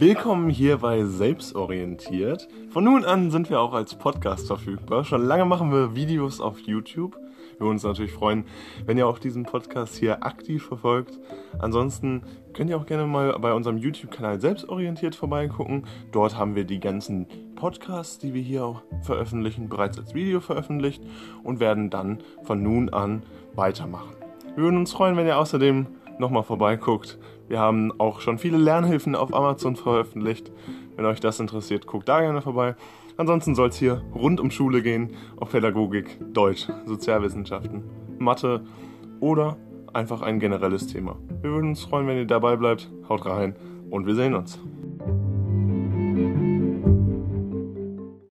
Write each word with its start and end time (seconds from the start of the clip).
Willkommen 0.00 0.48
hier 0.48 0.78
bei 0.78 1.04
Selbstorientiert. 1.04 2.48
Von 2.70 2.84
nun 2.84 3.04
an 3.04 3.30
sind 3.30 3.50
wir 3.50 3.60
auch 3.60 3.74
als 3.74 3.94
Podcast 3.94 4.46
verfügbar. 4.46 5.04
Schon 5.04 5.26
lange 5.26 5.44
machen 5.44 5.70
wir 5.72 5.94
Videos 5.94 6.40
auf 6.40 6.58
YouTube. 6.60 7.16
Wir 7.16 7.60
würden 7.60 7.72
uns 7.72 7.82
natürlich 7.82 8.10
freuen, 8.10 8.46
wenn 8.86 8.96
ihr 8.96 9.06
auch 9.06 9.18
diesen 9.18 9.42
Podcast 9.42 9.96
hier 9.96 10.24
aktiv 10.24 10.64
verfolgt. 10.64 11.20
Ansonsten 11.58 12.22
könnt 12.54 12.70
ihr 12.70 12.78
auch 12.78 12.86
gerne 12.86 13.06
mal 13.06 13.38
bei 13.40 13.52
unserem 13.52 13.76
YouTube-Kanal 13.76 14.40
Selbstorientiert 14.40 15.14
vorbeigucken. 15.14 15.84
Dort 16.12 16.34
haben 16.34 16.54
wir 16.54 16.64
die 16.64 16.80
ganzen 16.80 17.26
Podcasts, 17.54 18.16
die 18.16 18.32
wir 18.32 18.40
hier 18.40 18.64
auch 18.64 18.80
veröffentlichen, 19.02 19.68
bereits 19.68 19.98
als 19.98 20.14
Video 20.14 20.40
veröffentlicht 20.40 21.02
und 21.44 21.60
werden 21.60 21.90
dann 21.90 22.20
von 22.44 22.62
nun 22.62 22.88
an 22.88 23.22
weitermachen. 23.54 24.14
Wir 24.54 24.64
würden 24.64 24.78
uns 24.78 24.92
freuen, 24.92 25.18
wenn 25.18 25.26
ihr 25.26 25.36
außerdem 25.36 25.88
nochmal 26.20 26.44
vorbeiguckt. 26.44 27.18
Wir 27.48 27.58
haben 27.58 27.92
auch 27.98 28.20
schon 28.20 28.38
viele 28.38 28.58
Lernhilfen 28.58 29.16
auf 29.16 29.34
Amazon 29.34 29.74
veröffentlicht. 29.74 30.52
Wenn 30.94 31.06
euch 31.06 31.18
das 31.18 31.40
interessiert, 31.40 31.86
guckt 31.86 32.08
da 32.08 32.20
gerne 32.20 32.42
vorbei. 32.42 32.76
Ansonsten 33.16 33.54
soll 33.54 33.70
es 33.70 33.76
hier 33.76 34.02
rund 34.14 34.40
um 34.40 34.50
Schule 34.50 34.82
gehen, 34.82 35.16
auf 35.36 35.50
Pädagogik, 35.50 36.18
Deutsch, 36.32 36.68
Sozialwissenschaften, 36.86 37.82
Mathe 38.18 38.62
oder 39.18 39.56
einfach 39.92 40.22
ein 40.22 40.38
generelles 40.38 40.86
Thema. 40.86 41.16
Wir 41.42 41.50
würden 41.50 41.70
uns 41.70 41.82
freuen, 41.82 42.06
wenn 42.06 42.16
ihr 42.16 42.26
dabei 42.26 42.56
bleibt. 42.56 42.90
Haut 43.08 43.26
rein 43.26 43.56
und 43.90 44.06
wir 44.06 44.14
sehen 44.14 44.34
uns. 44.34 44.60